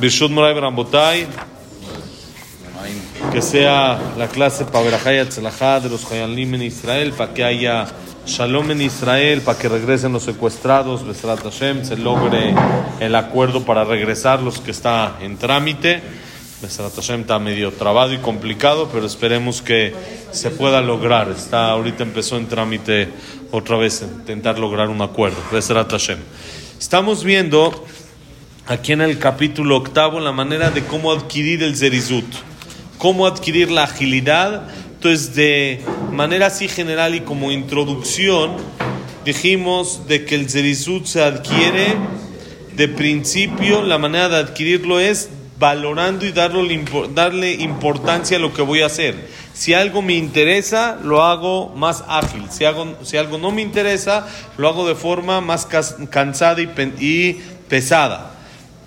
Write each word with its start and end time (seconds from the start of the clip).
Birshut 0.00 0.30
Moray 0.30 0.54
Brambotay, 0.54 1.26
que 3.30 3.42
sea 3.42 4.00
la 4.16 4.28
clase 4.28 4.64
para 4.64 4.84
Berajaya 4.84 5.28
Tzalajá 5.28 5.80
de 5.80 5.90
los 5.90 6.10
Hayalim 6.10 6.54
en 6.54 6.62
Israel, 6.62 7.12
para 7.12 7.34
que 7.34 7.44
haya 7.44 7.86
Shalom 8.24 8.70
en 8.70 8.80
Israel, 8.80 9.42
para 9.42 9.58
que 9.58 9.68
regresen 9.68 10.14
los 10.14 10.22
secuestrados, 10.22 11.06
Besrat 11.06 11.42
Hashem, 11.42 11.84
se 11.84 11.98
logre 11.98 12.54
el 12.98 13.14
acuerdo 13.14 13.66
para 13.66 13.84
regresar 13.84 14.40
los 14.40 14.60
que 14.60 14.70
está 14.70 15.18
en 15.20 15.36
trámite. 15.36 16.00
Besrat 16.62 16.94
Hashem 16.94 17.20
está 17.20 17.38
medio 17.38 17.70
trabado 17.70 18.14
y 18.14 18.18
complicado, 18.18 18.88
pero 18.90 19.04
esperemos 19.04 19.60
que 19.60 19.92
se 20.30 20.48
pueda 20.50 20.80
lograr. 20.80 21.28
Está, 21.28 21.72
ahorita 21.72 22.04
empezó 22.04 22.38
en 22.38 22.46
trámite 22.46 23.08
otra 23.50 23.76
vez, 23.76 24.00
intentar 24.00 24.58
lograr 24.58 24.88
un 24.88 25.02
acuerdo. 25.02 25.36
Besrat 25.52 25.90
Hashem. 25.90 26.20
Estamos 26.78 27.22
viendo 27.22 27.84
aquí 28.66 28.92
en 28.92 29.00
el 29.00 29.18
capítulo 29.18 29.76
octavo 29.76 30.20
la 30.20 30.32
manera 30.32 30.70
de 30.70 30.84
cómo 30.84 31.12
adquirir 31.12 31.62
el 31.62 31.76
zerizut, 31.76 32.24
cómo 32.98 33.26
adquirir 33.26 33.70
la 33.70 33.84
agilidad. 33.84 34.68
Entonces, 34.94 35.34
de 35.34 35.80
manera 36.12 36.46
así 36.46 36.68
general 36.68 37.14
y 37.14 37.20
como 37.20 37.50
introducción, 37.50 38.56
dijimos 39.24 40.06
de 40.06 40.24
que 40.24 40.34
el 40.34 40.50
zerizut 40.50 41.06
se 41.06 41.22
adquiere 41.22 41.96
de 42.76 42.88
principio, 42.88 43.82
la 43.82 43.98
manera 43.98 44.28
de 44.28 44.36
adquirirlo 44.36 45.00
es 45.00 45.30
valorando 45.58 46.24
y 46.24 46.32
darle, 46.32 47.52
importancia 47.52 48.38
a 48.38 48.40
lo 48.40 48.54
que 48.54 48.62
voy 48.62 48.80
a 48.80 48.86
hacer. 48.86 49.28
Si 49.52 49.74
algo 49.74 50.00
me 50.00 50.14
interesa, 50.14 50.98
lo 51.02 51.22
hago 51.22 51.68
más 51.76 52.02
ágil. 52.08 52.44
Si, 52.50 52.64
hago, 52.64 52.96
si 53.02 53.18
algo 53.18 53.36
no 53.36 53.50
me 53.50 53.60
interesa, 53.60 54.26
lo 54.56 54.68
hago 54.68 54.88
de 54.88 54.94
forma 54.94 55.42
más 55.42 55.66
cansada 55.66 56.62
y 56.62 57.42
pesada. 57.68 58.39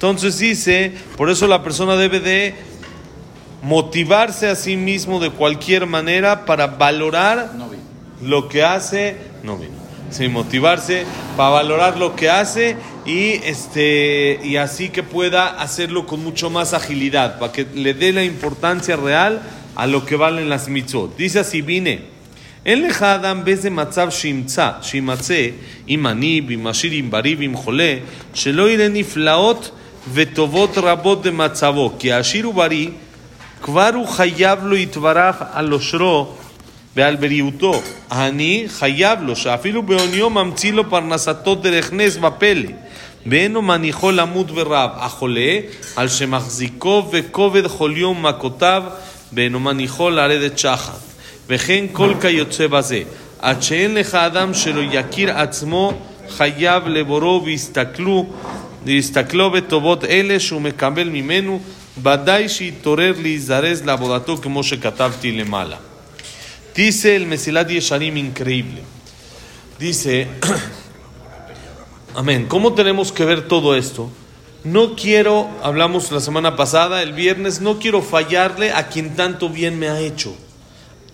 Entonces 0.04 0.38
dice, 0.38 0.92
por 1.16 1.30
eso 1.30 1.48
la 1.48 1.64
persona 1.64 1.96
debe 1.96 2.20
de 2.20 2.56
motivarse 3.62 4.50
a 4.50 4.56
sí 4.56 4.76
mismo 4.76 5.22
de 5.22 5.30
cualquier 5.30 5.86
manera 5.86 6.44
para 6.44 6.68
valorar 6.68 7.54
lo 8.22 8.50
que 8.50 8.66
hace, 8.66 9.16
no 9.44 9.56
vino, 9.56 9.76
sí, 10.10 10.28
motivarse 10.28 11.06
para 11.38 11.52
valorar 11.52 11.98
lo 11.98 12.18
que 12.18 12.30
hace 12.30 12.76
y 13.06 13.36
este 13.46 14.42
y 14.44 14.58
así 14.58 14.90
que 14.90 15.04
pueda 15.04 15.48
hacerlo 15.62 16.06
con 16.06 16.22
mucho 16.22 16.50
más 16.50 16.74
agilidad, 16.74 17.40
para 17.40 17.54
que 17.54 17.66
le 17.74 17.94
dé 17.94 18.12
la 18.12 18.26
importancia 18.26 18.98
real 18.98 19.42
a 19.74 19.88
lo 19.88 20.06
que 20.06 20.18
valen 20.18 20.50
las 20.50 20.68
mitzvot. 20.68 21.16
Dice 21.16 21.40
así, 21.40 21.62
vine. 21.62 22.12
En 22.66 22.82
lejadam 22.82 23.46
vez 23.46 23.64
de 23.64 23.70
matzav 23.70 24.10
shimtza, 24.10 24.82
shimatze, 24.82 25.54
imani, 25.88 26.42
bimashir, 26.42 26.94
imbari, 26.94 27.36
bimjole, 27.36 28.02
shelo 28.34 28.70
ire 28.70 28.90
niflaot 28.90 29.83
וטובות 30.13 30.79
רבות 30.79 31.23
במצבו, 31.23 31.93
כי 31.99 32.13
העשיר 32.13 32.49
ובריא 32.49 32.89
כבר 33.63 33.91
הוא 33.95 34.09
חייב 34.09 34.65
לו 34.65 34.77
יתברך 34.77 35.37
על 35.53 35.73
עושרו 35.73 36.29
ועל 36.97 37.17
בריאותו. 37.17 37.83
העני 38.11 38.65
חייב 38.69 39.23
לו 39.23 39.37
שאפילו 39.37 39.83
בעוניו 39.83 40.31
ממציא 40.31 40.73
לו 40.73 40.91
פרנסתו 40.91 41.55
דרך 41.55 41.93
נס 41.93 42.17
בפלא, 42.17 42.69
ואינו 43.27 43.63
מניחו 43.63 44.11
למות 44.11 44.51
ברעב. 44.51 44.91
החולה, 44.97 45.59
על 45.97 46.09
שמחזיקו 46.09 47.09
וכובד 47.13 47.67
חוליו 47.67 48.09
ומכותיו, 48.09 48.83
ואינו 49.33 49.61
מניחו 49.61 50.11
לרדת 50.11 50.59
שחת. 50.59 50.99
וכן 51.49 51.85
כל 51.93 52.15
כיוצא 52.21 52.67
בזה. 52.67 53.03
עד 53.39 53.63
שאין 53.63 53.95
לך 53.95 54.15
אדם 54.15 54.55
שלא 54.55 54.81
יכיר 54.93 55.39
עצמו, 55.39 55.93
חייב 56.29 56.89
לבורו 56.89 57.43
ויסתכלו 57.45 58.27
להסתכלו 58.87 59.51
בטובות 59.51 60.05
אלה 60.05 60.41
שהוא 60.41 60.61
מקבל 60.61 61.09
ממנו, 61.09 61.61
ודאי 62.03 62.49
שיתעורר 62.49 63.15
להזדרז 63.23 63.83
לעבודתו 63.85 64.37
כמו 64.37 64.65
שכתבתי 64.65 65.33
למעלה. 65.33 65.77
Dice 66.79 67.17
el 67.17 67.27
Mesilat 67.27 67.69
Yesharim 67.71 68.17
increíble. 68.17 68.83
Dice, 69.81 70.29
amén, 72.15 72.47
¿cómo 72.47 72.73
tenemos 72.73 73.11
que 73.11 73.25
ver 73.25 73.49
todo 73.49 73.75
esto? 73.75 74.11
No 74.63 74.95
quiero, 74.95 75.49
hablamos 75.61 76.13
la 76.13 76.21
semana 76.21 76.55
pasada, 76.55 77.03
el 77.03 77.15
viernes, 77.15 77.61
no 77.61 77.81
quiero 77.81 78.01
fallarle 78.01 78.71
a 78.73 78.87
quien 78.87 79.17
tanto 79.17 79.49
bien 79.49 79.77
me 79.77 79.89
ha 79.89 79.99
hecho. 79.99 80.37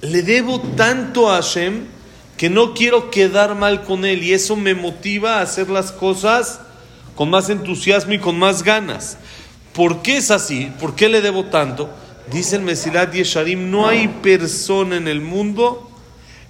Le 0.03 0.23
debo 0.23 0.61
tanto 0.77 1.31
a 1.31 1.37
Hashem 1.37 1.87
que 2.37 2.51
no 2.51 2.75
quiero 2.75 3.11
quedar 3.11 3.55
mal 3.55 3.85
con 3.85 4.05
él 4.05 4.23
y 4.23 4.35
eso 4.35 4.57
me 4.57 4.75
motiva 4.75 5.39
a 5.39 5.43
hacer 5.43 5.71
las 5.71 5.93
cosas 5.93 6.61
con 7.20 7.30
más 7.30 7.50
entusiasmo 7.50 8.14
y 8.14 8.20
con 8.20 8.40
más 8.40 8.64
ganas. 8.64 9.18
¿Por 9.74 10.02
qué 10.02 10.16
es 10.16 10.32
así? 10.32 10.72
¿Por 10.80 10.96
qué 10.96 11.10
le 11.10 11.20
debo 11.20 11.48
tanto? 11.48 11.90
Dice 12.32 12.56
el 12.56 12.62
Mesilat 12.62 13.12
Yesharim, 13.12 13.70
no 13.70 13.90
hay 13.90 14.08
persona 14.08 14.96
en 14.96 15.06
el 15.10 15.20
mundo 15.20 15.92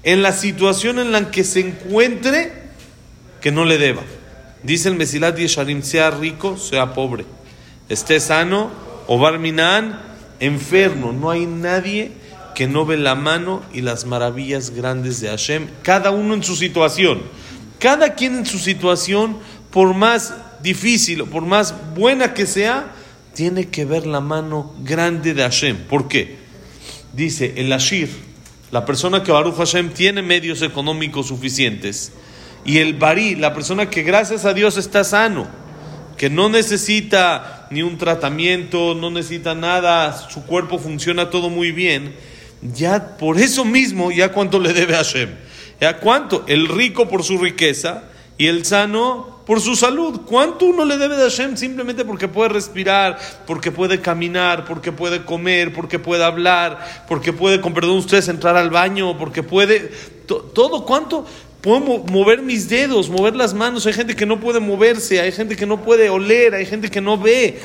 en 0.04 0.22
la 0.22 0.32
situación 0.32 1.00
en 1.00 1.12
la 1.12 1.32
que 1.32 1.44
se 1.44 1.62
encuentre 1.62 2.54
que 3.42 3.52
no 3.52 3.66
le 3.66 3.80
deba. 3.80 4.04
Dice 4.62 4.90
el 4.90 4.96
Mesilat 4.96 5.40
Yesharim, 5.40 5.82
sea 5.82 6.12
rico, 6.12 6.56
sea 6.56 6.94
pobre, 6.94 7.26
esté 7.90 8.20
sano 8.20 8.70
o 9.08 9.18
barminan, 9.18 10.00
enfermo, 10.40 11.14
no 11.14 11.32
hay 11.32 11.48
nadie 11.48 12.12
que 12.54 12.68
no 12.68 12.86
ve 12.86 12.98
la 12.98 13.16
mano 13.16 13.64
y 13.74 13.82
las 13.82 14.06
maravillas 14.06 14.70
grandes 14.70 15.20
de 15.20 15.30
Hashem, 15.30 15.68
cada 15.82 16.12
uno 16.12 16.36
en 16.36 16.44
su 16.44 16.56
situación. 16.56 17.24
Cada 17.80 18.14
quien 18.14 18.36
en 18.36 18.46
su 18.46 18.60
situación, 18.60 19.38
por 19.72 19.96
más 19.96 20.34
difícil 20.62 21.22
o 21.22 21.26
por 21.26 21.44
más 21.44 21.74
buena 21.96 22.34
que 22.34 22.46
sea, 22.46 22.92
tiene 23.34 23.70
que 23.70 23.86
ver 23.86 24.06
la 24.06 24.20
mano 24.20 24.74
grande 24.84 25.34
de 25.34 25.44
Hashem. 25.44 25.78
¿Por 25.88 26.08
qué? 26.08 26.38
Dice 27.14 27.54
el 27.58 27.72
Ashir, 27.72 28.10
la 28.72 28.86
persona 28.86 29.24
que 29.24 29.32
Baruch 29.32 29.56
Hashem 29.56 29.92
tiene 29.92 30.22
medios 30.22 30.62
económicos 30.62 31.28
suficientes, 31.28 32.12
y 32.66 32.80
el 32.80 32.94
Bari, 32.94 33.36
la 33.36 33.54
persona 33.54 33.90
que 33.90 34.04
gracias 34.04 34.46
a 34.46 34.54
Dios 34.54 34.78
está 34.78 35.04
sano, 35.04 35.48
que 36.18 36.30
no 36.30 36.50
necesita 36.50 37.68
ni 37.72 37.82
un 37.82 37.98
tratamiento, 37.98 38.94
no 38.96 39.10
necesita 39.10 39.56
nada, 39.56 40.30
su 40.30 40.46
cuerpo 40.46 40.78
funciona 40.78 41.30
todo 41.30 41.50
muy 41.50 41.72
bien, 41.72 42.14
ya 42.62 43.18
por 43.18 43.40
eso 43.40 43.64
mismo, 43.64 44.12
ya 44.12 44.32
cuánto 44.32 44.60
le 44.60 44.74
debe 44.74 44.96
a 44.96 44.98
Hashem. 44.98 45.30
Ya 45.80 45.98
cuánto, 45.98 46.44
el 46.48 46.68
rico 46.68 47.08
por 47.08 47.24
su 47.24 47.38
riqueza 47.38 48.04
y 48.40 48.48
el 48.48 48.66
sano 48.66 49.42
por 49.46 49.60
su 49.60 49.76
salud. 49.76 50.22
¿Cuánto 50.26 50.66
uno 50.66 50.86
le 50.86 50.98
debe 50.98 51.18
de 51.18 51.24
Hashem 51.24 51.58
simplemente 51.58 52.06
porque 52.06 52.30
puede 52.30 52.50
respirar, 52.50 53.20
porque 53.46 53.70
puede 53.70 54.00
caminar, 54.00 54.64
porque 54.64 54.94
puede 54.94 55.26
comer, 55.26 55.74
porque 55.74 56.00
puede 56.00 56.24
hablar, 56.24 57.06
porque 57.08 57.34
puede, 57.34 57.60
con 57.60 57.74
perdón 57.74 57.98
ustedes, 57.98 58.30
entrar 58.30 58.56
al 58.56 58.70
baño, 58.70 59.18
porque 59.18 59.44
puede... 59.44 59.92
todo, 60.26 60.86
¿cuánto? 60.86 61.26
Puedo 61.60 61.82
mover 61.82 62.42
mis 62.42 62.70
dedos, 62.70 63.10
mover 63.10 63.36
las 63.36 63.54
manos. 63.54 63.86
Hay 63.86 63.94
gente 63.94 64.16
que 64.16 64.26
no 64.26 64.40
puede 64.40 64.62
moverse, 64.62 65.20
hay 65.20 65.34
gente 65.34 65.58
que 65.58 65.66
no 65.66 65.84
puede 65.84 66.10
oler, 66.10 66.56
hay 66.56 66.66
gente 66.66 66.90
que 66.90 67.02
no 67.02 67.18
ve. 67.18 67.60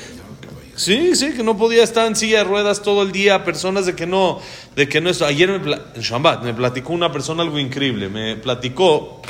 Sí, 0.74 1.14
sí, 1.14 1.34
que 1.34 1.44
no 1.44 1.56
podía 1.56 1.84
estar 1.84 2.08
en 2.08 2.16
silla 2.16 2.38
de 2.38 2.44
ruedas 2.44 2.82
todo 2.82 3.02
el 3.02 3.12
día, 3.12 3.44
personas 3.44 3.86
de 3.86 3.94
que 3.94 4.06
no, 4.06 4.40
de 4.74 4.88
que 4.88 5.00
no 5.00 5.08
esto. 5.08 5.24
Ayer 5.24 5.48
me, 5.48 5.72
en 5.94 6.02
Shambat 6.02 6.42
me 6.42 6.52
platicó 6.52 6.92
una 6.92 7.12
persona 7.12 7.44
algo 7.44 7.60
increíble, 7.60 8.08
me 8.08 8.34
platicó 8.34 9.22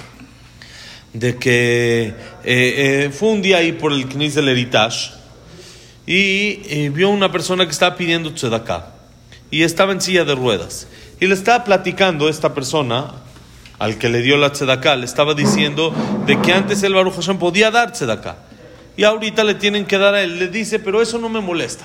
de 1.15 1.37
que 1.37 2.07
eh, 2.09 2.15
eh, 2.45 3.11
fue 3.17 3.29
un 3.31 3.41
día 3.41 3.59
ahí 3.59 3.73
por 3.73 3.93
el 3.93 4.09
Knis 4.09 4.35
del 4.35 4.49
Heritage 4.49 5.13
y 6.07 6.61
eh, 6.67 6.91
vio 6.93 7.09
una 7.09 7.31
persona 7.31 7.65
que 7.65 7.71
estaba 7.71 7.97
pidiendo 7.97 8.35
tzedakah 8.35 8.93
y 9.51 9.63
estaba 9.63 9.93
en 9.93 10.01
silla 10.01 10.25
de 10.25 10.35
ruedas. 10.35 10.89
Y 11.21 11.27
le 11.29 11.35
estaba 11.35 11.63
platicando 11.65 12.29
esta 12.29 12.53
persona 12.53 13.13
al 13.79 13.97
que 13.97 14.09
le 14.09 14.23
dio 14.23 14.37
la 14.37 14.51
tzedakah, 14.51 14.97
le 14.97 15.07
estaba 15.07 15.35
diciendo 15.35 15.95
de 16.27 16.41
que 16.43 16.53
antes 16.53 16.83
el 16.83 16.95
Baruch 16.95 17.15
Hashem 17.15 17.39
podía 17.39 17.71
dar 17.71 17.93
tzedakah 17.93 18.37
y 18.97 19.05
ahorita 19.05 19.45
le 19.45 19.55
tienen 19.55 19.87
que 19.87 19.99
dar 19.99 20.15
a 20.15 20.23
él, 20.23 20.39
le 20.39 20.49
dice, 20.49 20.81
pero 20.81 21.01
eso 21.01 21.19
no 21.19 21.29
me 21.29 21.41
molesta, 21.41 21.85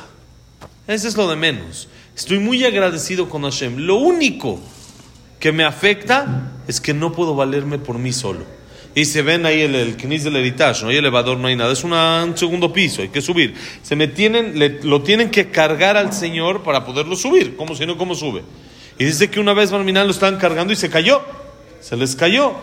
eso 0.88 1.08
es 1.08 1.18
lo 1.18 1.28
de 1.28 1.36
menos, 1.36 1.88
estoy 2.16 2.38
muy 2.38 2.64
agradecido 2.64 3.30
con 3.30 3.42
Hashem, 3.42 3.78
lo 3.78 3.96
único 3.96 4.60
que 5.40 5.52
me 5.52 5.64
afecta 5.64 6.52
es 6.68 6.80
que 6.80 6.94
no 6.94 7.12
puedo 7.12 7.36
valerme 7.36 7.80
por 7.80 7.98
mí 7.98 8.14
solo 8.14 8.59
y 8.95 9.06
se 9.06 9.21
ven 9.21 9.45
ahí 9.45 9.62
el, 9.62 9.75
el 9.75 9.97
knis 9.97 10.24
del 10.24 10.36
heritage, 10.36 10.83
no 10.83 10.89
hay 10.89 10.97
elevador, 10.97 11.38
no 11.38 11.47
hay 11.47 11.56
nada, 11.56 11.71
es 11.71 11.83
un 11.83 12.38
segundo 12.38 12.74
piso, 12.74 13.01
hay 13.01 13.09
que 13.09 13.21
subir. 13.21 13.53
Se 13.83 13.95
me 13.95 14.07
tienen, 14.07 14.56
lo 14.83 15.01
tienen 15.01 15.30
que 15.30 15.50
cargar 15.50 15.95
al 15.95 16.13
Señor 16.13 16.63
para 16.63 16.86
poderlo 16.86 17.15
subir, 17.15 17.56
como 17.56 17.75
si 17.75 17.86
no, 17.86 17.97
¿cómo 17.97 18.15
sube? 18.15 18.44
Y 18.97 19.06
dice 19.06 19.30
que 19.30 19.39
una 19.39 19.53
vez 19.53 19.71
Barminal 19.71 20.07
lo 20.07 20.12
estaban 20.12 20.38
cargando 20.38 20.74
y 20.74 20.75
se 20.75 20.89
cayó, 20.89 21.21
se 21.80 21.95
les 21.95 22.15
cayó. 22.15 22.56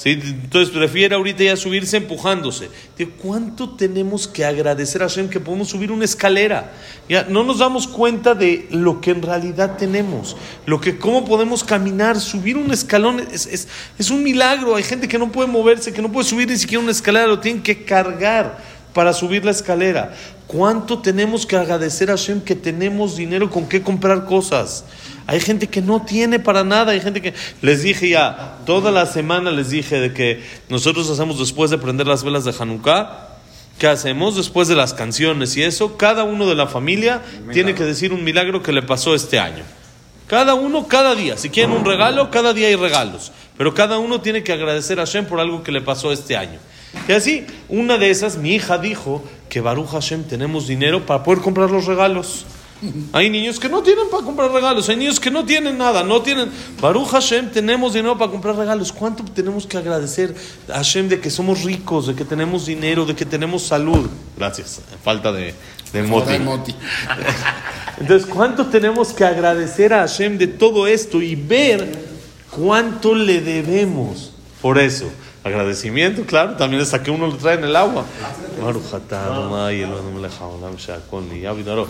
¿Sí? 0.00 0.10
Entonces 0.12 0.74
prefiere 0.74 1.14
ahorita 1.14 1.44
ya 1.44 1.56
subirse 1.56 1.98
empujándose. 1.98 2.70
¿De 2.96 3.06
cuánto 3.06 3.70
tenemos 3.70 4.26
que 4.26 4.44
agradecer 4.44 5.02
a 5.02 5.08
Hashem 5.08 5.28
que 5.28 5.40
podemos 5.40 5.68
subir 5.68 5.92
una 5.92 6.06
escalera? 6.06 6.72
Ya 7.08 7.24
no 7.24 7.44
nos 7.44 7.58
damos 7.58 7.86
cuenta 7.86 8.34
de 8.34 8.66
lo 8.70 9.00
que 9.02 9.10
en 9.10 9.20
realidad 9.20 9.76
tenemos, 9.76 10.36
lo 10.64 10.80
que 10.80 10.96
cómo 10.96 11.24
podemos 11.24 11.62
caminar, 11.62 12.18
subir 12.18 12.56
un 12.56 12.72
escalón 12.72 13.20
es, 13.20 13.46
es, 13.46 13.68
es 13.98 14.10
un 14.10 14.22
milagro. 14.22 14.76
Hay 14.76 14.84
gente 14.84 15.06
que 15.06 15.18
no 15.18 15.30
puede 15.30 15.48
moverse, 15.48 15.92
que 15.92 16.02
no 16.02 16.10
puede 16.10 16.26
subir 16.26 16.48
ni 16.48 16.56
siquiera 16.56 16.82
una 16.82 16.92
escalera, 16.92 17.26
lo 17.26 17.40
tienen 17.40 17.62
que 17.62 17.84
cargar. 17.84 18.80
para 18.94 19.12
subir 19.12 19.44
la 19.44 19.52
escalera. 19.52 20.14
¿Cuánto 20.46 20.98
tenemos 20.98 21.46
que 21.46 21.56
agradecer 21.56 22.10
a 22.10 22.14
Hashem 22.14 22.40
que 22.40 22.56
tenemos 22.56 23.16
dinero 23.16 23.48
con 23.48 23.68
qué 23.68 23.82
comprar 23.82 24.24
cosas? 24.24 24.84
Hay 25.30 25.38
gente 25.38 25.68
que 25.68 25.80
no 25.80 26.02
tiene 26.02 26.40
para 26.40 26.64
nada, 26.64 26.90
hay 26.90 27.00
gente 27.00 27.22
que... 27.22 27.34
Les 27.62 27.84
dije 27.84 28.08
ya, 28.08 28.58
toda 28.66 28.90
la 28.90 29.06
semana 29.06 29.52
les 29.52 29.70
dije 29.70 30.00
de 30.00 30.12
que 30.12 30.42
nosotros 30.68 31.08
hacemos 31.08 31.38
después 31.38 31.70
de 31.70 31.78
prender 31.78 32.08
las 32.08 32.24
velas 32.24 32.44
de 32.44 32.52
Hanukkah, 32.58 33.28
¿qué 33.78 33.86
hacemos? 33.86 34.34
Después 34.34 34.66
de 34.66 34.74
las 34.74 34.92
canciones 34.92 35.56
y 35.56 35.62
eso, 35.62 35.96
cada 35.96 36.24
uno 36.24 36.48
de 36.48 36.56
la 36.56 36.66
familia 36.66 37.22
tiene 37.52 37.76
que 37.76 37.84
decir 37.84 38.12
un 38.12 38.24
milagro 38.24 38.60
que 38.60 38.72
le 38.72 38.82
pasó 38.82 39.14
este 39.14 39.38
año. 39.38 39.62
Cada 40.26 40.54
uno, 40.54 40.88
cada 40.88 41.14
día. 41.14 41.36
Si 41.36 41.48
quieren 41.48 41.76
un 41.76 41.84
regalo, 41.84 42.32
cada 42.32 42.52
día 42.52 42.66
hay 42.66 42.74
regalos. 42.74 43.30
Pero 43.56 43.72
cada 43.72 44.00
uno 44.00 44.20
tiene 44.20 44.42
que 44.42 44.52
agradecer 44.52 44.98
a 44.98 45.06
Hashem 45.06 45.26
por 45.26 45.38
algo 45.38 45.62
que 45.62 45.70
le 45.70 45.80
pasó 45.80 46.10
este 46.10 46.36
año. 46.36 46.58
Y 47.06 47.12
así, 47.12 47.46
una 47.68 47.98
de 47.98 48.10
esas, 48.10 48.36
mi 48.36 48.56
hija 48.56 48.78
dijo 48.78 49.22
que 49.48 49.60
Baruch 49.60 49.90
Hashem 49.90 50.24
tenemos 50.24 50.66
dinero 50.66 51.06
para 51.06 51.22
poder 51.22 51.40
comprar 51.40 51.70
los 51.70 51.86
regalos. 51.86 52.46
Hay 53.12 53.30
niños 53.30 53.58
que 53.58 53.68
no 53.68 53.82
tienen 53.82 54.08
para 54.10 54.22
comprar 54.22 54.50
regalos, 54.50 54.88
hay 54.88 54.96
niños 54.96 55.20
que 55.20 55.30
no 55.30 55.44
tienen 55.44 55.76
nada, 55.78 56.02
no 56.02 56.22
tienen. 56.22 56.50
Baruch 56.80 57.08
Hashem, 57.08 57.50
tenemos 57.50 57.94
dinero 57.94 58.16
para 58.16 58.30
comprar 58.30 58.56
regalos. 58.56 58.92
¿Cuánto 58.92 59.24
tenemos 59.24 59.66
que 59.66 59.76
agradecer 59.76 60.34
a 60.68 60.74
Hashem 60.74 61.08
de 61.08 61.20
que 61.20 61.30
somos 61.30 61.62
ricos, 61.62 62.06
de 62.06 62.14
que 62.14 62.24
tenemos 62.24 62.66
dinero, 62.66 63.04
de 63.04 63.14
que 63.14 63.24
tenemos 63.24 63.62
salud? 63.62 64.08
Gracias, 64.36 64.80
falta 65.02 65.32
de, 65.32 65.54
de 65.92 66.02
moti. 66.02 66.74
Entonces, 68.00 68.26
¿cuánto 68.26 68.66
tenemos 68.66 69.12
que 69.12 69.24
agradecer 69.24 69.92
a 69.92 70.00
Hashem 70.00 70.38
de 70.38 70.46
todo 70.46 70.86
esto 70.86 71.20
y 71.20 71.34
ver 71.34 71.92
cuánto 72.50 73.14
le 73.14 73.40
debemos 73.40 74.32
por 74.62 74.78
eso? 74.78 75.10
Agradecimiento, 75.42 76.24
claro, 76.26 76.56
también 76.56 76.82
es 76.82 76.92
a 76.92 77.02
que 77.02 77.10
uno 77.10 77.26
lo 77.26 77.36
trae 77.36 77.56
en 77.56 77.64
el 77.64 77.74
agua. 77.74 78.04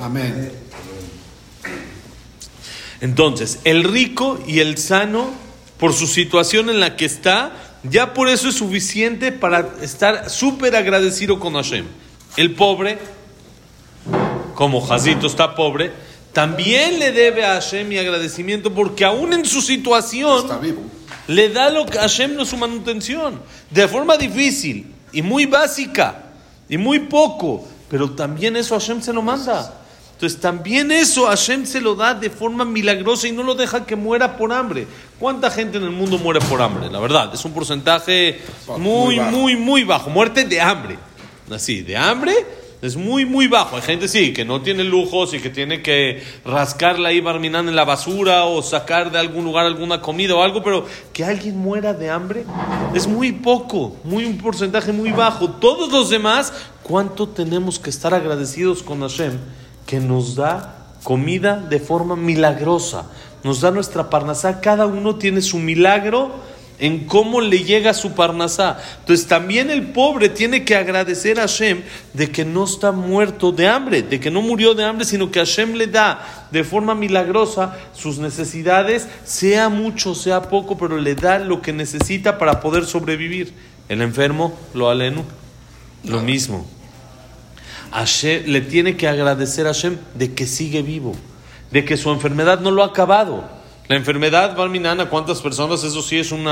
Amén. 0.01 0.53
Entonces, 3.01 3.61
el 3.65 3.85
rico 3.85 4.39
y 4.47 4.61
el 4.61 4.79
sano, 4.79 5.31
por 5.79 5.95
su 5.95 6.07
situación 6.07 6.71
en 6.71 6.79
la 6.79 6.97
que 6.97 7.07
está, 7.07 7.53
ya 7.83 8.13
por 8.15 8.29
eso 8.29 8.49
es 8.49 8.57
suficiente 8.57 9.33
para 9.33 9.71
estar 9.83 10.29
súper 10.31 10.77
agradecido 10.77 11.41
con 11.41 11.55
Hashem. 11.55 11.87
El 12.37 12.55
pobre, 12.55 12.99
como 14.55 14.81
Jazito 14.81 15.27
está 15.27 15.55
pobre, 15.55 15.91
también 16.33 16.99
le 16.99 17.11
debe 17.11 17.45
a 17.45 17.55
Hashem 17.55 17.89
mi 17.89 17.99
agradecimiento 17.99 18.73
porque 18.73 19.05
aún 19.05 19.33
en 19.33 19.45
su 19.45 19.61
situación 19.61 20.43
Está 20.43 20.59
vivo. 20.59 20.83
Le 21.31 21.49
da 21.49 21.71
lo 21.71 21.87
que 21.87 21.97
Hashem 21.97 22.35
no 22.35 22.45
su 22.45 22.57
manutención, 22.57 23.41
de 23.71 23.87
forma 23.87 24.17
difícil 24.17 24.93
y 25.13 25.23
muy 25.23 25.47
básica 25.47 26.25
y 26.69 26.77
muy 26.77 26.99
poco, 26.99 27.65
pero 27.89 28.11
también 28.11 28.57
eso 28.57 28.75
Hashem 28.75 29.01
se 29.01 29.13
lo 29.13 29.23
manda. 29.23 29.77
Entonces 30.15 30.41
también 30.41 30.91
eso 30.91 31.27
Hashem 31.27 31.67
se 31.67 31.81
lo 31.81 31.95
da 31.95 32.15
de 32.15 32.31
forma 32.31 32.65
milagrosa 32.65 33.29
y 33.29 33.33
no 33.33 33.45
lo 33.45 33.55
deja 33.55 33.87
que 33.87 33.95
muera 33.95 34.37
por 34.37 34.53
hambre. 34.53 34.89
¿Cuánta 35.21 35.53
gente 35.53 35.79
en 35.79 35.85
el 35.85 35.91
mundo 35.91 36.19
muere 36.19 36.41
por 36.41 36.61
hambre? 36.61 36.91
La 36.91 36.99
verdad, 36.99 37.33
es 37.33 37.45
un 37.45 37.53
porcentaje 37.53 38.41
muy, 38.77 39.21
muy, 39.21 39.55
muy 39.55 39.85
bajo. 39.85 40.11
Muerte 40.11 40.45
de 40.45 40.61
hambre. 40.61 40.99
Así, 41.49 41.83
de 41.83 41.97
hambre 41.97 42.35
es 42.83 42.97
muy, 42.97 43.27
muy 43.27 43.47
bajo. 43.47 43.77
Hay 43.77 43.83
gente, 43.83 44.09
sí, 44.09 44.33
que 44.33 44.45
no 44.45 44.63
tiene 44.63 44.85
lujos 44.85 45.35
y 45.35 45.41
que 45.41 45.51
tiene 45.51 45.83
que 45.83 46.23
rascarla 46.45 47.11
ahí 47.11 47.21
barminando 47.21 47.71
en 47.71 47.77
la 47.77 47.85
basura 47.85 48.45
o 48.45 48.63
sacar 48.63 49.11
de 49.11 49.19
algún 49.19 49.45
lugar 49.45 49.67
alguna 49.67 50.01
comida 50.01 50.35
o 50.35 50.43
algo, 50.43 50.63
pero 50.63 50.87
que 51.13 51.25
alguien 51.25 51.59
muera 51.59 51.93
de 51.93 52.11
hambre 52.11 52.45
es 52.95 53.07
muy 53.07 53.33
poco, 53.33 53.97
muy 54.05 54.25
un 54.25 54.39
porcentaje 54.39 54.93
muy 54.93 55.11
bajo. 55.11 55.51
Todos 55.51 55.93
los 55.93 56.09
demás, 56.09 56.53
¿cuánto 56.83 57.29
tenemos 57.29 57.79
que 57.79 57.91
estar 57.91 58.15
agradecidos 58.15 58.83
con 58.83 59.01
Hashem 59.01 59.39
que 59.87 60.01
nos 60.01 60.37
da 60.37 60.95
comida 61.03 61.57
de 61.57 61.81
forma 61.81 62.17
milagrosa? 62.17 63.11
Nos 63.43 63.61
da 63.61 63.71
nuestra 63.71 64.11
parnasá, 64.11 64.61
cada 64.61 64.87
uno 64.87 65.17
tiene 65.17 65.43
su 65.43 65.59
milagro 65.59 66.31
en 66.81 67.05
cómo 67.05 67.41
le 67.41 67.63
llega 67.63 67.95
su 67.95 68.13
parnasá. 68.15 68.79
Entonces 69.01 69.27
también 69.27 69.71
el 69.71 69.89
pobre 69.89 70.31
tiene 70.31 70.65
que 70.65 70.75
agradecer 70.75 71.39
a 71.39 71.43
Hashem 71.43 71.83
de 72.15 72.31
que 72.31 72.45
no 72.45 72.65
está 72.65 72.91
muerto 72.91 73.53
de 73.53 73.69
hambre, 73.69 74.03
de 74.03 74.19
que 74.19 74.31
no 74.31 74.43
murió 74.43 74.75
de 74.75 74.85
hambre, 74.85 75.05
sino 75.05 75.31
que 75.31 75.39
Hashem 75.39 75.75
le 75.75 75.87
da 75.87 76.49
de 76.51 76.65
forma 76.65 76.95
milagrosa 76.95 77.77
sus 77.95 78.19
necesidades, 78.19 79.07
sea 79.25 79.69
mucho, 79.69 80.15
sea 80.15 80.43
poco, 80.43 80.77
pero 80.79 80.97
le 80.97 81.15
da 81.15 81.39
lo 81.39 81.61
que 81.63 81.73
necesita 81.73 82.39
para 82.39 82.61
poder 82.61 82.87
sobrevivir. 82.87 83.53
El 83.89 84.03
enfermo, 84.03 84.59
lo 84.73 84.89
alenu, 84.89 85.25
lo 86.05 86.21
mismo. 86.23 86.67
Hashem, 87.93 88.45
le 88.47 88.61
tiene 88.61 88.97
que 88.97 89.09
agradecer 89.09 89.67
a 89.67 89.75
Hashem 89.75 89.99
de 90.15 90.33
que 90.33 90.47
sigue 90.47 90.83
vivo, 90.83 91.15
de 91.71 91.85
que 91.85 91.97
su 91.97 92.11
enfermedad 92.11 92.61
no 92.61 92.71
lo 92.71 92.83
ha 92.83 92.87
acabado. 92.87 93.60
La 93.91 93.97
enfermedad, 93.97 94.57
Balminana, 94.57 95.07
¿cuántas 95.07 95.41
personas? 95.41 95.83
Eso 95.83 96.01
sí 96.01 96.17
es 96.17 96.31
un 96.31 96.47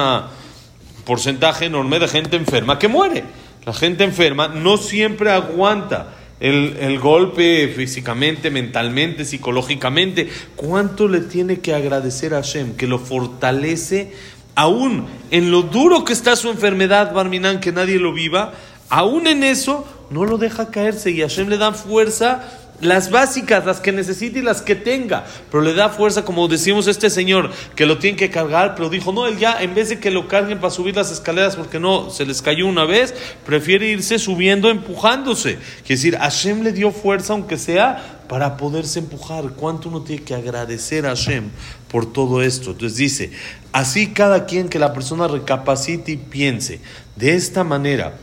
porcentaje 1.04 1.66
enorme 1.66 2.00
de 2.00 2.08
gente 2.08 2.36
enferma 2.36 2.80
que 2.80 2.88
muere. 2.88 3.22
La 3.64 3.72
gente 3.72 4.02
enferma 4.02 4.48
no 4.48 4.76
siempre 4.76 5.30
aguanta 5.30 6.16
el, 6.40 6.76
el 6.80 6.98
golpe 6.98 7.68
físicamente, 7.68 8.50
mentalmente, 8.50 9.24
psicológicamente. 9.24 10.28
¿Cuánto 10.56 11.06
le 11.06 11.20
tiene 11.20 11.60
que 11.60 11.74
agradecer 11.74 12.34
a 12.34 12.38
Hashem 12.38 12.74
que 12.74 12.88
lo 12.88 12.98
fortalece 12.98 14.12
aún 14.56 15.06
en 15.30 15.52
lo 15.52 15.62
duro 15.62 16.04
que 16.04 16.14
está 16.14 16.34
su 16.34 16.50
enfermedad, 16.50 17.14
Barminan, 17.14 17.60
que 17.60 17.70
nadie 17.70 18.00
lo 18.00 18.12
viva? 18.12 18.52
Aún 18.88 19.28
en 19.28 19.44
eso 19.44 19.86
no 20.10 20.24
lo 20.24 20.38
deja 20.38 20.72
caerse 20.72 21.12
y 21.12 21.20
Hashem 21.20 21.46
le 21.46 21.58
da 21.58 21.72
fuerza 21.72 22.67
las 22.80 23.10
básicas, 23.10 23.66
las 23.66 23.80
que 23.80 23.92
necesite 23.92 24.38
y 24.38 24.42
las 24.42 24.62
que 24.62 24.74
tenga, 24.74 25.26
pero 25.50 25.62
le 25.62 25.74
da 25.74 25.88
fuerza, 25.88 26.24
como 26.24 26.46
decimos 26.48 26.86
este 26.86 27.10
señor, 27.10 27.50
que 27.74 27.86
lo 27.86 27.98
tiene 27.98 28.16
que 28.16 28.30
cargar, 28.30 28.74
pero 28.74 28.88
dijo, 28.88 29.12
no, 29.12 29.26
él 29.26 29.38
ya, 29.38 29.60
en 29.60 29.74
vez 29.74 29.88
de 29.88 29.98
que 29.98 30.10
lo 30.10 30.28
carguen 30.28 30.58
para 30.58 30.70
subir 30.70 30.94
las 30.94 31.10
escaleras, 31.10 31.56
porque 31.56 31.80
no, 31.80 32.10
se 32.10 32.24
les 32.24 32.40
cayó 32.40 32.66
una 32.66 32.84
vez, 32.84 33.14
prefiere 33.44 33.88
irse 33.88 34.18
subiendo, 34.18 34.70
empujándose. 34.70 35.58
Quiere 35.84 35.96
decir, 35.96 36.16
Hashem 36.16 36.62
le 36.62 36.72
dio 36.72 36.92
fuerza, 36.92 37.32
aunque 37.32 37.56
sea, 37.58 38.20
para 38.28 38.56
poderse 38.56 39.00
empujar. 39.00 39.44
¿Cuánto 39.56 39.88
uno 39.88 40.02
tiene 40.02 40.22
que 40.22 40.34
agradecer 40.34 41.06
a 41.06 41.10
Hashem 41.10 41.50
por 41.90 42.12
todo 42.12 42.42
esto? 42.42 42.70
Entonces 42.70 42.96
dice, 42.96 43.32
así 43.72 44.08
cada 44.08 44.46
quien 44.46 44.68
que 44.68 44.78
la 44.78 44.92
persona 44.92 45.26
recapacite 45.26 46.12
y 46.12 46.16
piense 46.16 46.80
de 47.16 47.34
esta 47.34 47.64
manera, 47.64 48.16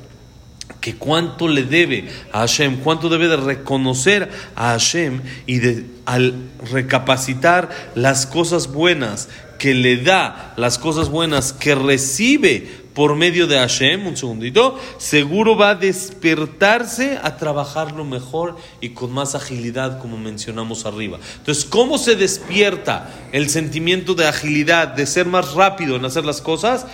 que 0.81 0.95
cuánto 0.95 1.47
le 1.47 1.63
debe 1.63 2.07
a 2.31 2.39
Hashem, 2.39 2.77
cuánto 2.77 3.09
debe 3.09 3.27
de 3.27 3.37
reconocer 3.37 4.29
a 4.55 4.69
Hashem 4.71 5.21
y 5.47 5.59
de, 5.59 5.85
al 6.05 6.35
recapacitar 6.71 7.69
las 7.95 8.27
cosas 8.27 8.71
buenas 8.71 9.29
que 9.57 9.73
le 9.73 9.97
da, 9.97 10.53
las 10.57 10.77
cosas 10.77 11.09
buenas 11.09 11.53
que 11.53 11.75
recibe 11.75 12.85
por 12.95 13.15
medio 13.15 13.45
de 13.45 13.57
Hashem, 13.57 14.07
un 14.07 14.15
segundito, 14.15 14.79
seguro 14.97 15.57
va 15.57 15.71
a 15.71 15.75
despertarse 15.75 17.19
a 17.21 17.35
trabajarlo 17.35 18.05
mejor 18.05 18.55
y 18.79 18.89
con 18.89 19.11
más 19.11 19.35
agilidad, 19.35 19.99
como 19.99 20.17
mencionamos 20.17 20.85
arriba. 20.85 21.19
Entonces, 21.37 21.65
¿cómo 21.65 21.97
se 21.97 22.15
despierta 22.15 23.09
el 23.33 23.49
sentimiento 23.49 24.15
de 24.15 24.27
agilidad, 24.27 24.87
de 24.87 25.05
ser 25.07 25.25
más 25.25 25.53
rápido 25.55 25.97
en 25.97 26.05
hacer 26.05 26.23
las 26.23 26.41
cosas? 26.41 26.85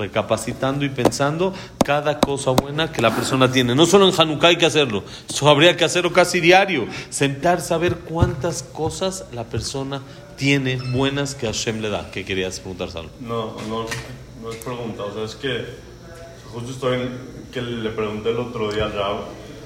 Recapacitando 0.00 0.84
y 0.84 0.88
pensando 0.88 1.54
cada 1.84 2.18
cosa 2.20 2.50
buena 2.50 2.90
que 2.92 3.02
la 3.02 3.14
persona 3.14 3.50
tiene. 3.52 3.74
No 3.74 3.86
solo 3.86 4.08
en 4.08 4.14
Hanukkah 4.18 4.48
hay 4.48 4.56
que 4.56 4.66
hacerlo, 4.66 5.04
eso 5.28 5.48
habría 5.48 5.76
que 5.76 5.84
hacerlo 5.84 6.12
casi 6.12 6.40
diario. 6.40 6.86
Sentarse 7.10 7.74
a 7.74 7.78
ver 7.78 7.96
cuántas 7.96 8.62
cosas 8.62 9.26
la 9.32 9.44
persona 9.44 10.02
tiene 10.36 10.76
buenas 10.76 11.34
que 11.34 11.46
Hashem 11.46 11.80
le 11.80 11.90
da. 11.90 12.10
¿Qué 12.10 12.24
querías 12.24 12.58
preguntar, 12.60 12.90
Salvo? 12.90 13.10
No, 13.20 13.56
no, 13.68 13.86
no 14.42 14.50
es 14.50 14.56
pregunta, 14.56 15.04
o 15.04 15.12
sea, 15.12 15.24
es 15.24 15.34
que 15.34 15.66
justo 16.52 16.70
estoy 16.70 17.00
en, 17.00 17.10
que 17.52 17.60
le 17.60 17.90
pregunté 17.90 18.30
el 18.30 18.38
otro 18.38 18.72
día 18.72 18.86
a 18.86 18.88
Rab, 18.88 19.16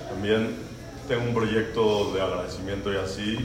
también 0.09 0.57
tengo 1.07 1.23
un 1.23 1.35
proyecto 1.35 2.13
de 2.13 2.21
agradecimiento 2.21 2.93
y 2.93 2.97
así, 2.97 3.39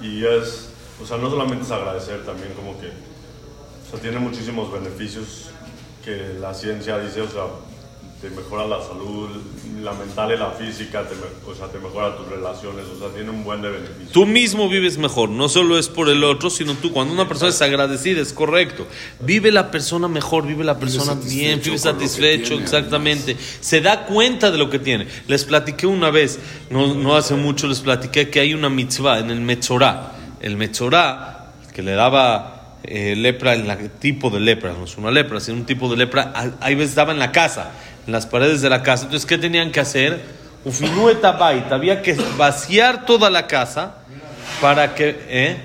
y 0.00 0.24
es, 0.24 0.70
o 1.00 1.06
sea, 1.06 1.18
no 1.18 1.30
solamente 1.30 1.64
es 1.64 1.70
agradecer, 1.70 2.24
también 2.24 2.52
como 2.54 2.78
que, 2.80 2.88
o 2.88 3.90
sea, 3.90 4.00
tiene 4.00 4.18
muchísimos 4.18 4.72
beneficios 4.72 5.51
que 6.04 6.34
la 6.40 6.52
ciencia 6.54 6.98
dice, 6.98 7.20
o 7.22 7.28
sea, 7.28 7.44
te 8.22 8.30
mejora 8.30 8.66
la 8.66 8.80
salud, 8.80 9.30
la 9.82 9.92
mental 9.94 10.30
y 10.32 10.38
la 10.38 10.50
física, 10.50 11.02
te, 11.02 11.14
o 11.50 11.54
sea, 11.56 11.66
te 11.66 11.78
mejora 11.78 12.16
tus 12.16 12.28
relaciones, 12.28 12.86
o 12.86 12.96
sea, 12.96 13.08
tiene 13.08 13.30
un 13.30 13.42
buen 13.42 13.60
de 13.62 13.70
beneficios. 13.70 14.12
Tú 14.12 14.26
mismo 14.26 14.68
vives 14.68 14.96
mejor, 14.96 15.28
no 15.28 15.48
solo 15.48 15.76
es 15.76 15.88
por 15.88 16.08
el 16.08 16.22
otro, 16.22 16.48
sino 16.48 16.74
tú. 16.74 16.92
Cuando 16.92 17.12
una 17.12 17.26
persona 17.26 17.50
es 17.50 17.60
agradecida, 17.60 18.20
es 18.20 18.32
correcto. 18.32 18.86
Vive 19.18 19.50
la 19.50 19.72
persona 19.72 20.06
mejor, 20.06 20.46
vive 20.46 20.62
la 20.62 20.78
persona 20.78 21.14
bien, 21.14 21.58
satisfecho 21.58 21.64
vive 21.64 21.70
lo 21.70 21.72
que 21.72 21.78
satisfecho, 21.78 22.48
tiene, 22.50 22.62
exactamente. 22.62 23.36
Se 23.60 23.80
da 23.80 24.06
cuenta 24.06 24.52
de 24.52 24.58
lo 24.58 24.70
que 24.70 24.78
tiene. 24.78 25.08
Les 25.26 25.44
platiqué 25.44 25.88
una 25.88 26.10
vez, 26.10 26.38
no, 26.70 26.94
no 26.94 27.16
hace 27.16 27.34
mucho, 27.34 27.66
les 27.66 27.80
platiqué 27.80 28.30
que 28.30 28.38
hay 28.38 28.54
una 28.54 28.68
mitzvah 28.68 29.18
en 29.18 29.30
el 29.30 29.40
Metzorá. 29.40 30.12
El 30.40 30.56
Metzorá, 30.56 31.52
que 31.74 31.82
le 31.82 31.92
daba 31.92 32.61
eh, 32.84 33.14
lepra, 33.16 33.54
en 33.54 33.68
la, 33.68 33.76
tipo 33.76 34.30
de 34.30 34.40
lepra, 34.40 34.72
no 34.72 34.84
es 34.84 34.96
una 34.96 35.10
lepra, 35.10 35.40
sino 35.40 35.58
un 35.58 35.66
tipo 35.66 35.88
de 35.88 35.96
lepra, 35.96 36.32
hay 36.60 36.74
veces 36.74 36.94
daba 36.94 37.12
en 37.12 37.18
la 37.18 37.32
casa, 37.32 37.70
en 38.06 38.12
las 38.12 38.26
paredes 38.26 38.60
de 38.60 38.70
la 38.70 38.82
casa. 38.82 39.04
Entonces, 39.04 39.26
¿qué 39.26 39.38
tenían 39.38 39.70
que 39.70 39.80
hacer? 39.80 40.20
Ufinueta 40.64 41.32
bait, 41.32 41.70
había 41.70 42.02
que 42.02 42.16
vaciar 42.36 43.06
toda 43.06 43.30
la 43.30 43.46
casa 43.46 43.96
para 44.60 44.94
que... 44.94 45.16
¿eh? 45.28 45.56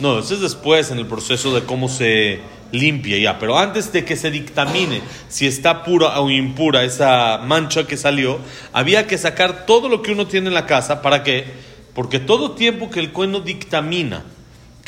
No, 0.00 0.18
eso 0.20 0.34
es 0.34 0.40
después 0.40 0.90
en 0.90 0.98
el 0.98 1.06
proceso 1.06 1.54
de 1.54 1.64
cómo 1.64 1.88
se 1.88 2.40
limpia 2.70 3.18
ya, 3.18 3.38
pero 3.38 3.58
antes 3.58 3.92
de 3.92 4.04
que 4.04 4.16
se 4.16 4.30
dictamine 4.30 5.00
si 5.28 5.46
está 5.46 5.84
pura 5.84 6.20
o 6.20 6.30
impura 6.30 6.84
esa 6.84 7.38
mancha 7.38 7.86
que 7.86 7.96
salió, 7.96 8.38
había 8.72 9.06
que 9.06 9.18
sacar 9.18 9.66
todo 9.66 9.88
lo 9.88 10.02
que 10.02 10.12
uno 10.12 10.26
tiene 10.26 10.48
en 10.48 10.54
la 10.54 10.66
casa, 10.66 11.02
¿para 11.02 11.22
qué? 11.22 11.46
Porque 11.94 12.20
todo 12.20 12.52
tiempo 12.52 12.90
que 12.90 13.00
el 13.00 13.10
cueno 13.10 13.40
dictamina 13.40 14.24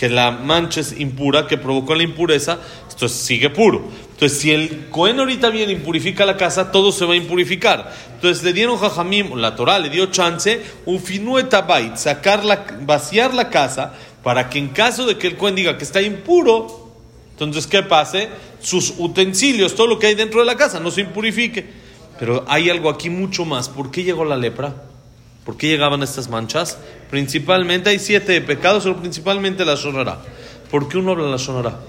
que 0.01 0.09
la 0.09 0.31
mancha 0.31 0.81
es 0.81 0.99
impura, 0.99 1.47
que 1.47 1.59
provocó 1.59 1.95
la 1.95 2.03
impureza, 2.03 2.59
esto 2.89 3.07
sigue 3.07 3.51
puro. 3.51 3.83
Entonces, 4.13 4.39
si 4.39 4.51
el 4.51 4.87
Cohen 4.89 5.21
ahorita 5.21 5.51
viene 5.51 5.75
y 5.75 6.15
la 6.25 6.39
casa, 6.39 6.73
todo 6.73 6.91
se 6.91 7.05
va 7.05 7.13
a 7.13 7.17
impurificar. 7.17 7.93
Entonces, 8.15 8.43
le 8.43 8.55
dieron 8.55 8.79
Jajamim, 8.79 9.37
la 9.37 9.55
Torah 9.55 9.79
le 9.79 9.91
dio 9.91 10.07
chance, 10.07 10.63
un 10.87 11.01
finueta 11.01 11.61
bait, 11.61 11.97
sacar 11.97 12.47
la, 12.47 12.65
vaciar 12.81 13.35
la 13.35 13.51
casa, 13.51 13.93
para 14.23 14.49
que 14.49 14.59
en 14.59 14.69
caso 14.69 15.05
de 15.05 15.19
que 15.19 15.27
el 15.27 15.37
Cohen 15.37 15.55
diga 15.55 15.77
que 15.77 15.85
está 15.85 16.01
impuro, 16.01 16.95
entonces, 17.33 17.67
¿qué 17.67 17.83
pase? 17.83 18.31
Sus 18.59 18.95
utensilios, 18.97 19.75
todo 19.75 19.87
lo 19.87 19.99
que 19.99 20.07
hay 20.07 20.15
dentro 20.15 20.41
de 20.41 20.47
la 20.47 20.57
casa, 20.57 20.81
no 20.81 20.91
se 20.91 21.03
impurifique. 21.03 21.67
Pero 22.19 22.47
hay 22.49 22.71
algo 22.71 22.89
aquí 22.89 23.11
mucho 23.11 23.45
más. 23.45 23.69
¿Por 23.69 23.91
qué 23.91 24.03
llegó 24.03 24.25
la 24.25 24.39
lepra? 24.39 24.77
¿Por 25.45 25.57
qué 25.57 25.69
llegaban 25.69 26.03
estas 26.03 26.29
manchas? 26.29 26.79
Principalmente 27.11 27.91
hay 27.91 27.99
siete 27.99 28.41
pecados, 28.41 28.85
pero 28.85 28.97
principalmente 28.97 29.65
la 29.65 29.77
sonora. 29.77 30.19
¿Por 30.71 30.89
qué 30.89 30.99
uno 30.99 31.13
habla 31.13 31.29
la 31.29 31.39
sonora? 31.39 31.81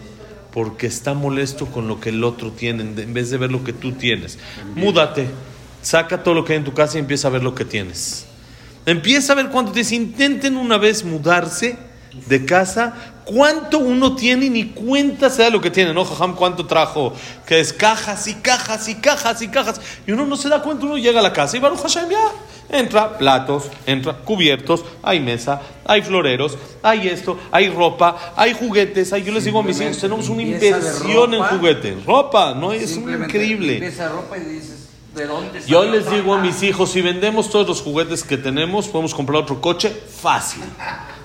Porque 0.52 0.88
está 0.88 1.14
molesto 1.14 1.68
con 1.68 1.88
lo 1.88 2.00
que 2.00 2.10
el 2.10 2.24
otro 2.24 2.52
tiene, 2.52 2.84
en 2.84 3.14
vez 3.14 3.30
de 3.30 3.38
ver 3.38 3.52
lo 3.52 3.64
que 3.64 3.74
tú 3.74 3.94
tienes. 3.94 4.40
Múdate, 4.76 5.28
saca 5.82 6.24
todo 6.24 6.34
lo 6.34 6.46
que 6.46 6.54
hay 6.54 6.60
en 6.60 6.66
tu 6.66 6.74
casa 6.74 6.98
y 6.98 7.02
empieza 7.02 7.28
a 7.28 7.32
ver 7.32 7.44
lo 7.44 7.54
que 7.54 7.66
tienes. 7.66 8.26
Empieza 8.86 9.34
a 9.34 9.36
ver 9.36 9.50
cuánto 9.50 9.72
tienes. 9.72 9.92
Intenten 9.92 10.58
una 10.58 10.78
vez 10.78 11.04
mudarse 11.04 11.78
de 12.28 12.46
casa, 12.46 12.94
cuánto 13.26 13.80
uno 13.80 14.16
tiene 14.16 14.50
ni 14.50 14.70
cuenta 14.70 15.30
se 15.30 15.44
da 15.44 15.50
lo 15.50 15.62
que 15.62 15.72
tiene, 15.72 15.94
¿no? 15.94 16.04
Jajam, 16.04 16.36
cuánto 16.36 16.66
trajo, 16.66 17.14
que 17.46 17.60
es 17.60 17.72
cajas 17.72 18.28
y 18.28 18.36
cajas 18.36 18.88
y 18.90 18.96
cajas 18.96 19.42
y 19.42 19.48
cajas, 19.48 19.82
y 20.06 20.12
uno 20.12 20.26
no 20.26 20.36
se 20.36 20.50
da 20.50 20.62
cuenta, 20.62 20.86
uno 20.86 20.98
llega 20.98 21.20
a 21.20 21.24
la 21.24 21.32
casa 21.32 21.56
y 21.56 21.60
Baruch 21.60 21.80
Hashem 21.80 22.10
ya 22.10 22.32
entra 22.72 23.18
platos, 23.18 23.66
entra 23.86 24.14
cubiertos, 24.14 24.84
hay 25.04 25.20
mesa, 25.20 25.62
hay 25.86 26.02
floreros, 26.02 26.58
hay 26.82 27.08
esto, 27.08 27.38
hay 27.52 27.70
ropa, 27.70 28.34
hay 28.36 28.54
juguetes, 28.54 29.14
hay, 29.14 29.24
yo 29.24 29.34
les 29.34 29.46
digo 29.46 29.60
a 29.60 29.64
mis 29.64 29.80
hijos, 29.80 29.98
tenemos 30.00 30.30
una 30.30 30.42
inversión 30.42 31.34
en 31.34 31.44
juguetes, 31.44 32.06
ropa, 32.06 32.54
¿no? 32.54 32.72
Es 32.72 32.96
increíble. 32.96 33.92
Yo 35.68 35.84
les 35.84 36.10
digo 36.10 36.34
a 36.34 36.40
mis 36.40 36.64
hijos, 36.64 36.92
si 36.92 37.02
vendemos 37.02 37.50
todos 37.50 37.68
los 37.68 37.82
juguetes 37.82 38.24
que 38.24 38.38
tenemos, 38.38 38.88
podemos 38.88 39.14
comprar 39.14 39.42
otro 39.42 39.60
coche 39.60 39.90
fácil. 39.90 40.64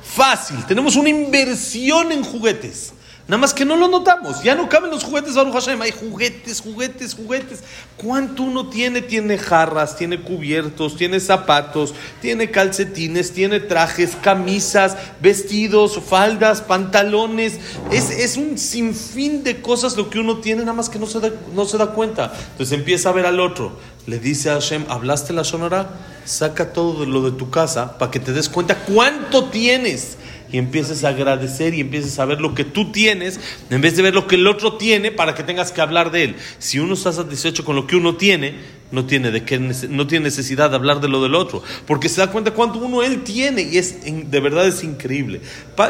Fácil, 0.03 0.65
tenemos 0.67 0.97
una 0.97 1.09
inversión 1.09 2.11
en 2.11 2.25
juguetes. 2.25 2.93
Nada 3.29 3.39
más 3.39 3.53
que 3.53 3.65
no 3.65 3.77
lo 3.77 3.89
notamos. 3.89 4.45
Ya 4.45 4.55
no 4.55 4.69
caben 4.69 4.89
los 4.89 5.03
juguetes, 5.03 5.35
Baruch 5.35 5.55
Hashem. 5.55 5.83
Hay 5.83 5.91
juguetes, 5.91 6.61
juguetes, 6.61 7.15
juguetes. 7.15 7.65
¿Cuánto 7.97 8.45
uno 8.45 8.69
tiene? 8.69 9.03
Tiene 9.03 9.37
jarras, 9.37 9.97
tiene 9.97 10.23
cubiertos, 10.23 10.97
tiene 10.97 11.19
zapatos, 11.19 11.93
tiene 12.23 12.53
calcetines, 12.53 13.33
tiene 13.33 13.59
trajes, 13.59 14.17
camisas, 14.23 14.97
vestidos, 15.21 15.99
faldas, 16.09 16.61
pantalones. 16.61 17.59
Es, 17.91 18.11
es 18.11 18.37
un 18.37 18.59
sinfín 18.59 19.43
de 19.43 19.61
cosas 19.61 19.97
lo 19.97 20.09
que 20.09 20.21
uno 20.21 20.39
tiene, 20.39 20.61
nada 20.61 20.75
más 20.75 20.89
que 20.89 21.01
no 21.01 21.07
se, 21.07 21.19
da, 21.19 21.33
no 21.53 21.65
se 21.65 21.79
da 21.79 21.89
cuenta. 21.89 22.33
Entonces 22.53 22.79
empieza 22.79 23.09
a 23.09 23.13
ver 23.13 23.27
al 23.27 23.41
otro. 23.41 23.77
Le 24.07 24.21
dice 24.21 24.51
a 24.51 24.55
Hashem, 24.55 24.85
¿hablaste 24.89 25.33
la 25.33 25.43
sonora? 25.43 25.91
Saca 26.25 26.73
todo 26.73 27.05
lo 27.07 27.29
de 27.29 27.37
tu 27.37 27.51
casa 27.51 27.99
para 27.99 28.13
que 28.13 28.21
te 28.21 28.33
des 28.33 28.49
cuenta 28.49 28.77
cuánto 28.77 29.47
tienes 29.47 30.17
y 30.57 30.59
empieces 30.59 31.05
a 31.05 31.11
agradecer 31.11 31.75
y 31.75 31.83
empieces 31.83 32.19
a 32.19 32.25
ver 32.25 32.41
lo 32.41 32.55
que 32.55 32.65
tú 32.65 32.91
tienes 32.91 33.39
en 33.69 33.83
vez 33.83 33.95
de 33.95 34.03
ver 34.03 34.15
lo 34.15 34.27
que 34.27 34.37
el 34.37 34.47
otro 34.47 34.79
tiene 34.79 35.13
para 35.13 35.35
que 35.35 35.43
tengas 35.43 35.71
que 35.71 35.83
hablar 35.83 36.11
de 36.11 36.23
él. 36.23 36.37
Si 36.59 36.79
uno 36.79 36.95
está 36.95 37.13
satisfecho 37.13 37.63
con 37.63 37.77
lo 37.77 37.87
que 37.87 37.95
uno 37.95 38.17
tiene, 38.17 38.55
no 38.91 39.05
tiene, 39.05 39.31
de 39.31 39.45
qué, 39.45 39.59
no 39.59 40.07
tiene 40.07 40.25
necesidad 40.25 40.71
de 40.71 40.77
hablar 40.77 41.03
de 41.03 41.09
lo 41.09 41.23
del 41.23 41.35
otro, 41.35 41.63
porque 41.87 42.09
se 42.09 42.23
da 42.23 42.33
cuenta 42.33 42.53
cuánto 42.53 42.79
uno 42.79 43.03
él 43.03 43.23
tiene 43.23 43.61
y 43.61 43.77
es 43.77 43.97
de 44.03 44.41
verdad 44.41 44.67
es 44.67 44.83
increíble. 44.83 45.43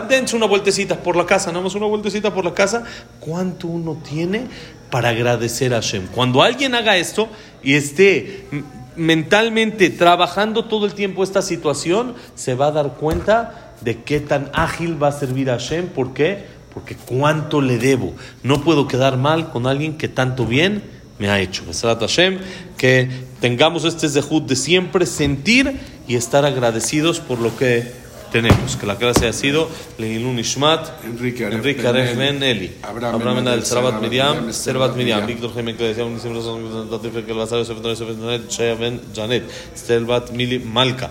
Dense 0.08 0.35
una 0.35 0.46
vueltecita 0.46 1.00
por 1.00 1.14
la 1.14 1.26
casa, 1.26 1.52
nada 1.52 1.62
más 1.62 1.76
una 1.76 1.87
vueltecita 1.87 2.35
por 2.35 2.44
la 2.44 2.52
casa, 2.52 2.82
cuánto 3.20 3.68
uno 3.68 4.02
tiene 4.02 4.49
para 4.90 5.11
agradecer 5.11 5.75
a 5.75 5.76
Hashem. 5.76 6.08
Cuando 6.08 6.42
alguien 6.42 6.75
haga 6.75 6.96
esto 6.96 7.28
y 7.62 7.75
esté 7.75 8.46
mentalmente 8.96 9.90
trabajando 9.90 10.64
todo 10.64 10.87
el 10.87 10.94
tiempo 10.94 11.23
esta 11.23 11.42
situación, 11.42 12.16
se 12.35 12.56
va 12.56 12.66
a 12.66 12.73
dar 12.73 12.94
cuenta 12.94 13.65
de 13.80 14.02
qué 14.02 14.21
tan 14.21 14.50
ágil 14.52 15.02
va 15.02 15.09
a 15.09 15.12
servir 15.12 15.50
a 15.50 15.54
Hashem. 15.54 15.88
¿Por 15.88 16.14
qué? 16.14 16.45
Porque 16.73 16.95
cuánto 16.95 17.61
le 17.61 17.78
debo. 17.78 18.14
No 18.42 18.62
puedo 18.62 18.87
quedar 18.88 19.16
mal 19.16 19.50
con 19.50 19.66
alguien 19.66 19.97
que 19.97 20.09
tanto 20.09 20.47
bien 20.47 20.83
me 21.18 21.30
ha 21.30 21.40
hecho. 21.40 21.62
Hashem, 21.73 22.38
que 22.76 23.09
tengamos 23.40 23.85
este 23.85 24.09
zehut 24.09 24.47
de 24.47 24.56
siempre 24.56 25.06
sentir 25.06 25.78
y 26.06 26.16
estar 26.16 26.45
agradecidos 26.45 27.21
por 27.21 27.38
lo 27.38 27.56
que 27.56 28.06
tenemos. 28.30 28.76
Que 28.76 28.87
la 28.87 28.97
clase 28.97 29.26
ha 29.26 29.33
sido 29.33 29.68
Leilun 29.99 30.38
Ishmat, 30.38 31.04
Enrique 31.04 31.45
Aref 31.47 32.16
Ben 32.16 32.42
Eli, 32.42 32.76
Abraham 32.83 33.45
del 33.45 33.64
Sarabat 33.64 34.00
Miriam, 34.00 34.52
Servat 34.52 34.97
Miriam, 34.97 35.26
Víctor 35.26 35.54
Jaime 35.54 35.75
que 35.76 35.85
decía 35.85 36.04
un 36.04 36.18
que 36.18 37.30
el 37.30 37.38
Bazar 37.38 37.64
Janet, 39.14 39.42
Stelbat 39.76 40.30
Mili 40.33 40.59
Malka. 40.59 41.11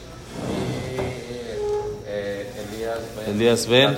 אליאס 3.28 3.66
בן 3.66 3.92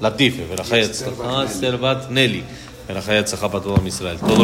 לטיפה, 0.00 0.42
ולחי 0.48 0.82
הצלחה, 0.82 1.44
אסתר 1.44 1.76
בת 1.76 2.06
נלי, 2.10 2.42
ולחי 2.88 3.18
הצלחה 3.18 3.48
פתוח 3.48 3.78
עם 3.78 3.86
ישראל. 3.86 4.16
תודה 4.18 4.34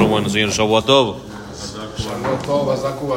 רבה, 2.52 2.76